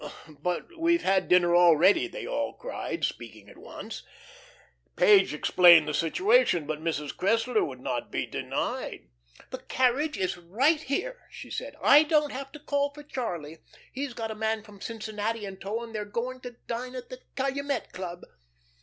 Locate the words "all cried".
2.25-3.03